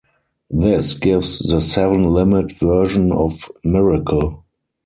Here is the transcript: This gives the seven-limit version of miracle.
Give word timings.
This 0.49 0.95
gives 0.95 1.37
the 1.37 1.61
seven-limit 1.61 2.53
version 2.53 3.11
of 3.11 3.47
miracle. 3.63 4.45